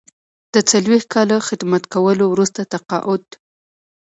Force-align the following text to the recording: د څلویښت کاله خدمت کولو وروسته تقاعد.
د 0.53 0.55
څلویښت 0.69 1.07
کاله 1.15 1.37
خدمت 1.47 1.83
کولو 1.93 2.25
وروسته 2.29 2.61
تقاعد. 2.73 3.23